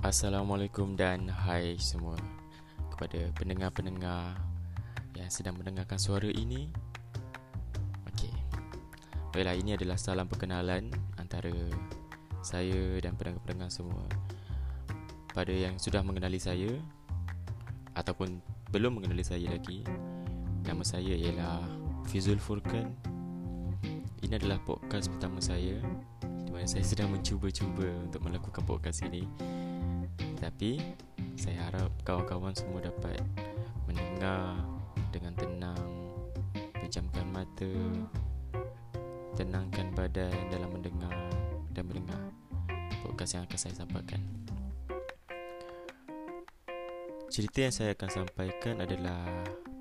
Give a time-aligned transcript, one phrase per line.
[0.00, 2.16] Assalamualaikum dan hai semua
[2.88, 4.32] kepada pendengar-pendengar
[5.12, 6.72] yang sedang mendengarkan suara ini.
[8.08, 8.32] Okey.
[9.28, 10.88] Baiklah, ini adalah salam perkenalan
[11.20, 11.52] antara
[12.40, 14.00] saya dan pendengar-pendengar semua.
[15.36, 16.72] Pada yang sudah mengenali saya
[17.92, 18.40] ataupun
[18.72, 19.84] belum mengenali saya lagi,
[20.64, 21.60] nama saya ialah
[22.08, 22.88] Fizul Furkan.
[24.24, 25.76] Ini adalah podcast pertama saya
[26.24, 29.28] di mana saya sedang mencuba-cuba untuk melakukan podcast ini
[30.40, 30.80] tapi
[31.36, 33.20] saya harap kawan-kawan semua dapat
[33.84, 34.56] mendengar
[35.12, 35.88] dengan tenang
[36.80, 37.74] Pejamkan mata
[39.36, 41.16] Tenangkan badan dalam mendengar
[41.70, 42.24] dan mendengar
[43.00, 44.20] podcast yang akan saya sampaikan.
[47.30, 49.22] Cerita yang saya akan sampaikan adalah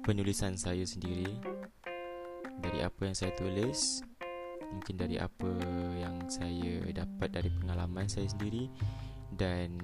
[0.06, 1.28] penulisan saya sendiri.
[2.60, 4.04] Dari apa yang saya tulis
[4.76, 5.48] Mungkin dari apa
[5.96, 8.68] yang saya dapat dari pengalaman saya sendiri
[9.32, 9.80] Dan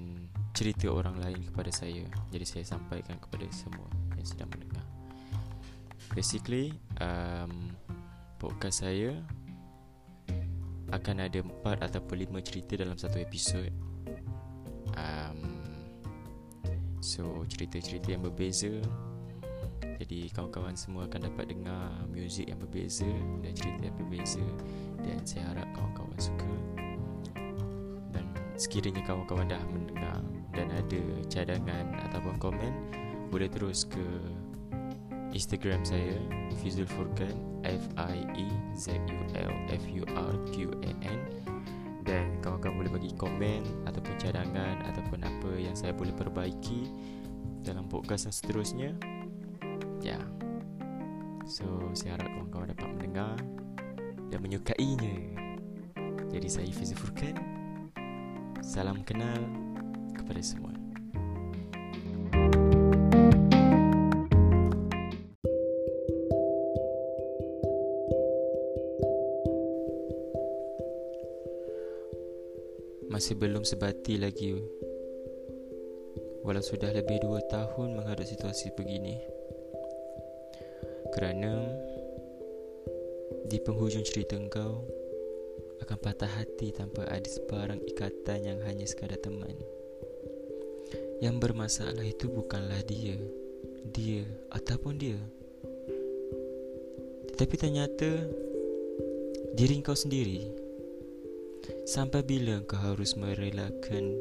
[0.56, 2.08] cerita orang lain kepada saya.
[2.32, 4.88] Jadi saya sampaikan kepada semua yang sedang mendengar.
[6.16, 6.72] Basically
[7.04, 7.76] um,
[8.40, 9.20] Podcast saya
[10.94, 13.68] Akan ada empat ataupun lima cerita dalam satu episod.
[14.96, 15.60] Um,
[17.06, 18.82] So cerita-cerita yang berbeza.
[20.02, 23.06] Jadi kawan-kawan semua akan dapat dengar Muzik yang berbeza
[23.44, 24.42] Dan cerita yang berbeza.
[25.04, 26.85] Dan saya harap kawan-kawan suka
[28.56, 30.24] sekiranya kawan-kawan dah mendengar
[30.56, 32.72] dan ada cadangan ataupun komen
[33.28, 34.06] boleh terus ke
[35.36, 36.16] Instagram saya
[36.64, 37.36] Fizul Furkan
[37.68, 38.48] F I E
[38.80, 41.20] Z U L F U R Q A N.
[42.08, 46.88] Dan kawan-kawan boleh bagi komen ataupun cadangan ataupun apa yang saya boleh perbaiki
[47.68, 48.90] dalam podcast yang seterusnya.
[50.00, 50.16] Ya.
[50.16, 50.24] Yeah.
[51.44, 53.36] so saya harap kawan-kawan dapat mendengar
[54.32, 55.18] dan menyukainya.
[56.32, 57.55] Jadi saya Fizul Furkan
[58.66, 59.46] Salam kenal
[60.18, 60.74] kepada semua.
[73.06, 74.58] Masih belum sebati lagi
[76.42, 79.22] Walau sudah lebih dua tahun menghadap situasi begini
[81.14, 81.54] Kerana
[83.46, 85.05] Di penghujung cerita engkau
[85.84, 89.56] akan patah hati tanpa ada sebarang ikatan yang hanya sekadar teman.
[91.20, 93.16] Yang bermasalah itu bukanlah dia,
[93.92, 95.20] dia ataupun dia.
[97.32, 98.10] Tetapi ternyata
[99.56, 100.52] diri kau sendiri.
[101.88, 104.16] Sampai bila kau harus merelakan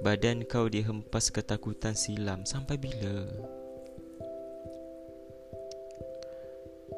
[0.00, 2.46] badan kau dihempas ketakutan silam?
[2.46, 3.26] Sampai bila?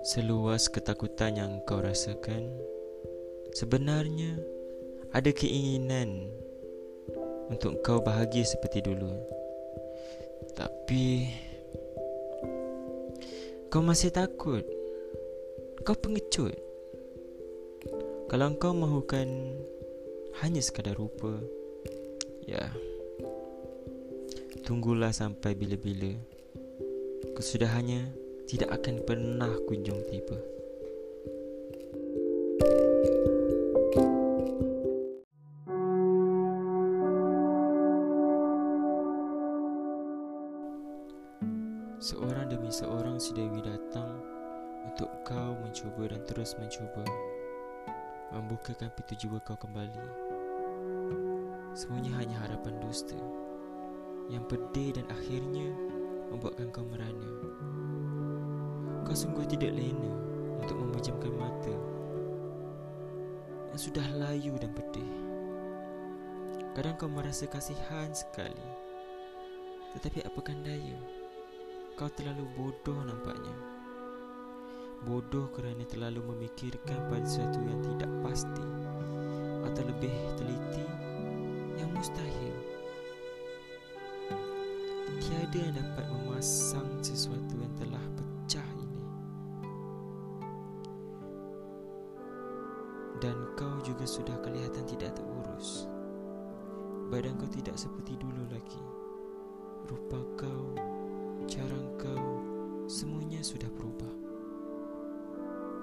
[0.06, 2.48] Seluas ketakutan yang kau rasakan,
[3.54, 4.36] Sebenarnya
[5.12, 6.28] ada keinginan
[7.48, 9.08] untuk kau bahagia seperti dulu.
[10.52, 11.32] Tapi
[13.72, 14.64] kau masih takut.
[15.84, 16.52] Kau pengecut.
[18.28, 19.56] Kalau kau mahukan
[20.44, 21.40] hanya sekadar rupa,
[22.44, 22.68] ya.
[24.68, 26.12] Tunggulah sampai bila-bila.
[27.32, 28.12] Kesudahannya
[28.44, 30.57] tidak akan pernah kunjung tiba.
[41.98, 44.22] Seorang demi seorang si Dewi datang
[44.86, 47.02] untuk kau mencuba dan terus mencuba
[48.30, 50.06] membukakan pintu jiwa kau kembali.
[51.74, 53.18] Semuanya hanya harapan dusta
[54.30, 55.74] yang pedih dan akhirnya
[56.30, 57.32] membuatkan kau merana.
[59.02, 60.14] Kau sungguh tidak lena
[60.62, 61.74] untuk memejamkan mata
[63.74, 65.14] yang sudah layu dan pedih.
[66.78, 68.86] Kadang kau merasa kasihan sekali.
[69.98, 71.17] Tetapi apakah daya?
[71.98, 73.50] Kau terlalu bodoh nampaknya.
[75.02, 78.66] Bodoh kerana terlalu memikirkan pada sesuatu yang tidak pasti
[79.66, 80.86] Atau lebih teliti
[81.74, 82.56] Yang mustahil.
[85.18, 89.04] Tiada yang dapat memasang sesuatu yang telah pecah ini.
[93.18, 95.90] Dan kau juga sudah kelihatan tidak terurus.
[97.10, 98.78] Badan kau tidak seperti dulu lagi.
[99.90, 100.20] Rupa
[103.48, 104.12] sudah berubah.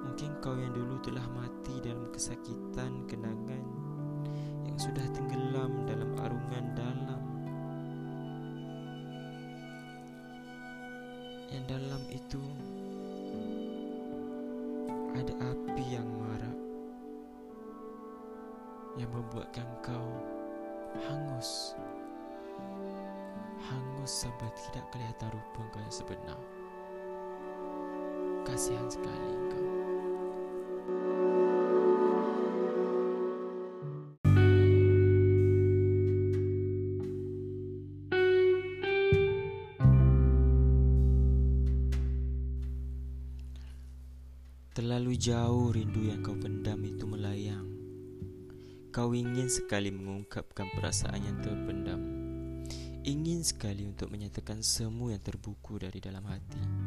[0.06, 3.66] Mungkin kau yang dulu telah mati dalam kesakitan kenangan
[4.70, 7.24] yang sudah tenggelam dalam arungan dalam.
[11.50, 12.44] Yang dalam itu
[15.18, 16.58] ada api yang marah
[18.94, 20.12] yang membuatkan kau
[21.02, 21.74] hangus
[23.66, 26.55] hangus sampai tidak kelihatan rupa kau yang sebenar.
[28.46, 29.68] Kasihan sekali kau.
[44.76, 47.66] Terlalu jauh rindu yang kau pendam itu melayang.
[48.94, 52.00] Kau ingin sekali mengungkapkan perasaan yang terpendam.
[53.04, 56.85] Ingin sekali untuk menyatakan semua yang terbuku dari dalam hati.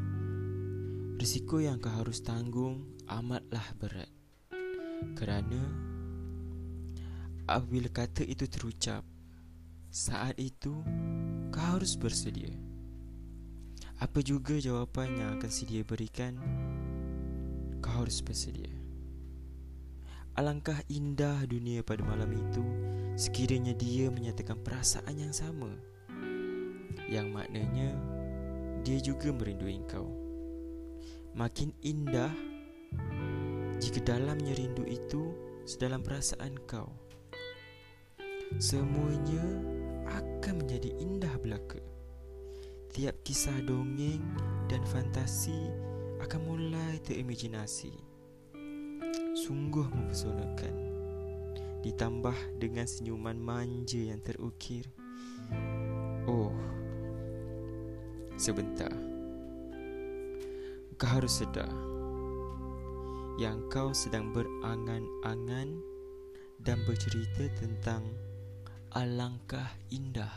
[1.29, 4.09] Risiko yang kau harus tanggung amatlah berat.
[5.13, 5.61] Kerana
[7.45, 9.05] apabila kata itu terucap,
[9.93, 10.73] saat itu
[11.53, 12.49] kau harus bersedia.
[14.01, 16.33] Apa juga jawapan yang akan sedia berikan,
[17.85, 18.73] kau harus bersedia.
[20.33, 22.65] Alangkah indah dunia pada malam itu
[23.21, 25.77] sekiranya dia menyatakan perasaan yang sama.
[27.05, 27.93] Yang maknanya
[28.81, 30.18] dia juga merindui kau.
[31.39, 32.35] Makin indah
[33.79, 35.31] jika dalamnya rindu itu
[35.63, 36.91] sedalam perasaan kau.
[38.59, 39.47] Semuanya
[40.11, 41.79] akan menjadi indah belaka.
[42.91, 44.19] Tiap kisah dongeng
[44.67, 45.71] dan fantasi
[46.19, 47.95] akan mulai terimajinasi.
[49.39, 50.75] Sungguh mempesonakan.
[51.87, 54.91] Ditambah dengan senyuman manja yang terukir.
[56.27, 56.51] Oh,
[58.35, 59.18] sebentar.
[60.99, 61.71] Kau harus sedar
[63.39, 65.79] yang kau sedang berangan-angan
[66.59, 68.03] dan bercerita tentang
[68.91, 70.35] alangkah indah.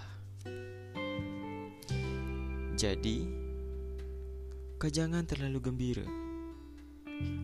[2.77, 3.25] Jadi,
[4.81, 6.01] Kau jangan terlalu gembira.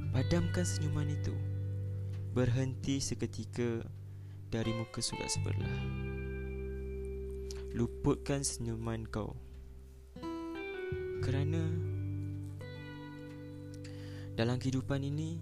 [0.09, 1.37] Padamkan senyuman itu.
[2.33, 3.85] Berhenti seketika
[4.49, 5.77] dari muka surat sebelah.
[7.77, 9.37] Luputkan senyuman kau.
[11.21, 11.86] Kerana
[14.37, 15.41] dalam kehidupan ini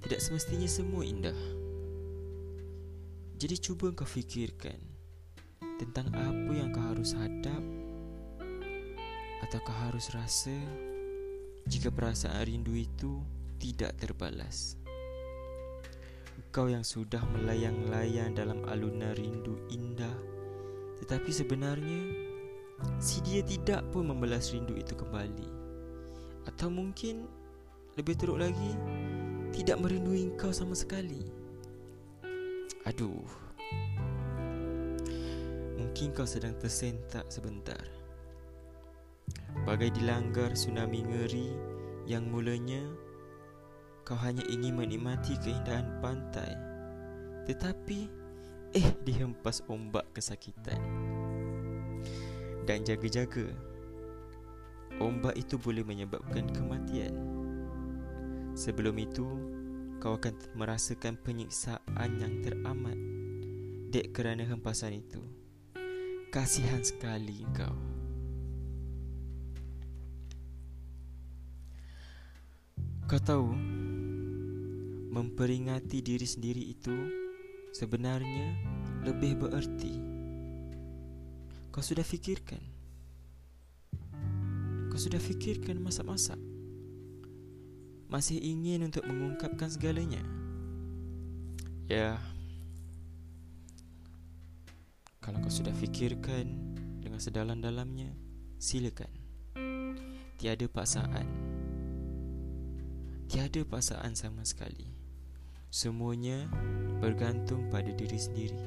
[0.00, 1.36] tidak semestinya semua indah.
[3.36, 4.80] Jadi cuba kau fikirkan
[5.76, 7.60] tentang apa yang kau harus hadap
[9.44, 10.56] atau kau harus rasa
[11.68, 13.20] jika perasaan rindu itu
[13.60, 14.80] tidak terbalas.
[16.48, 20.16] Kau yang sudah melayang-layang dalam alunan rindu indah,
[21.04, 22.02] tetapi sebenarnya
[23.04, 25.60] si dia tidak pun membalas rindu itu kembali.
[26.48, 27.28] Atau mungkin
[27.98, 28.72] lebih teruk lagi,
[29.50, 31.26] tidak merindui kau sama sekali.
[32.86, 33.26] Aduh.
[35.76, 37.98] Mungkin kau sedang tersentak sebentar
[39.66, 41.48] bagai dilanggar tsunami ngeri
[42.08, 42.80] yang mulanya
[44.06, 46.56] kau hanya ingin menikmati keindahan pantai
[47.44, 48.08] tetapi
[48.76, 50.80] eh dihempas ombak kesakitan
[52.68, 53.52] dan jaga-jaga
[55.00, 57.12] ombak itu boleh menyebabkan kematian
[58.58, 59.22] sebelum itu
[60.02, 62.98] kau akan merasakan penyiksaan yang teramat
[63.94, 65.22] dek kerana hempasan itu.
[66.34, 67.78] Kasihan sekali kau.
[73.08, 73.48] Kau tahu
[75.08, 76.92] Memperingati diri sendiri itu
[77.72, 78.52] Sebenarnya
[79.08, 79.94] Lebih bererti.
[81.72, 82.60] Kau sudah fikirkan?
[84.92, 86.36] Kau sudah fikirkan masa-masa
[88.08, 90.24] Masih ingin untuk mengungkapkan segalanya?
[91.84, 92.16] Ya.
[95.20, 96.48] Kalau kau sudah fikirkan
[97.04, 98.08] Dengan sedalam-dalamnya
[98.58, 99.12] Silakan.
[100.34, 101.28] Tiada paksaan.
[103.30, 104.90] Tiada paksaan sama sekali.
[105.70, 106.50] Semuanya
[106.98, 108.58] bergantung pada diri sendiri.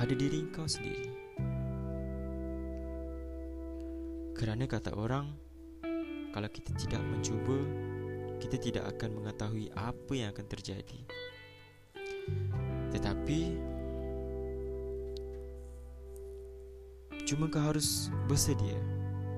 [0.00, 1.12] Pada diri kau sendiri.
[4.32, 5.43] Kerana kata orang
[6.34, 7.54] Kalau kita tidak mencuba
[8.42, 11.00] Kita tidak akan mengetahui apa yang akan terjadi.
[12.90, 13.40] Tetapi
[17.24, 18.76] Cuma kau harus bersedia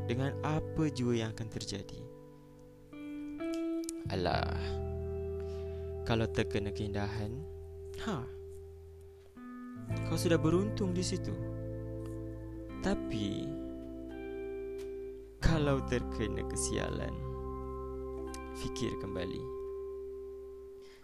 [0.09, 2.01] Dengan apa jua yang akan terjadi.
[4.17, 4.57] Alah
[6.09, 7.37] Kalau terkena keindahan
[8.09, 8.25] Ha
[10.07, 11.31] Kau sudah beruntung di situ.
[12.83, 13.56] Tapi
[15.57, 17.17] Kalau terkena kesialan
[18.61, 19.41] Fikir kembali.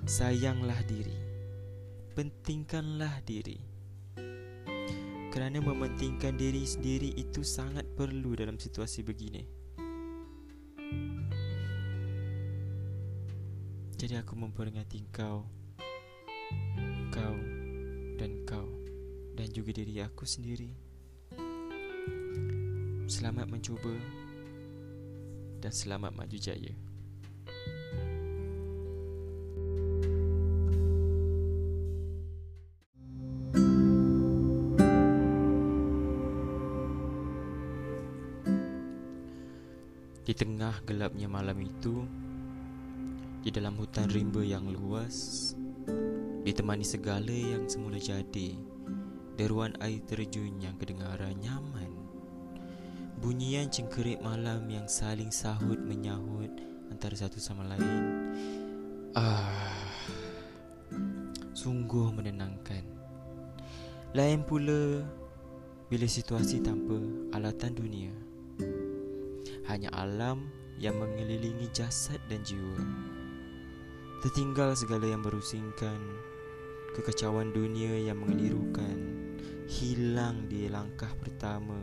[0.05, 1.17] Sayanglah diri.
[2.13, 3.57] Pentingkanlah diri.
[5.33, 9.41] Kerana mementingkan diri sendiri itu sangat perlu dalam situasi begini.
[13.97, 15.49] Jadi aku memperingati kau
[17.09, 17.37] Kau
[18.21, 18.69] Dan kau
[19.33, 20.69] Dan juga diri aku sendiri.
[23.09, 23.97] Selamat mencuba
[25.63, 26.75] dan selamat maju jaya.
[40.23, 42.09] Di tengah gelapnya malam itu
[43.45, 45.53] Di dalam hutan rimba yang luas
[46.47, 48.57] Ditemani segala yang semula jadi
[49.37, 51.92] Deruan air terjun yang kedengaran nyaman
[53.23, 56.51] Bunyian cengkerik malam yang saling sahut menyahut
[56.91, 58.03] Antara satu sama lain
[59.15, 59.79] Ah,
[61.55, 62.83] Sungguh menenangkan
[64.19, 65.07] Lain pula
[65.87, 66.99] Bila situasi tanpa
[67.31, 68.13] alatan dunia
[69.73, 72.77] hanya alam yang mengelilingi jasad dan jiwa.
[74.21, 75.99] Tertinggal segala yang berusingkan,
[76.93, 78.99] kekacauan dunia yang mengelirukan,
[79.71, 81.81] hilang di langkah pertama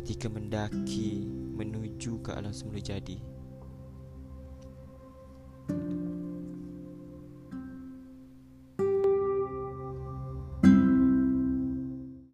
[0.00, 3.20] ketika mendaki menuju ke alam semula jadi.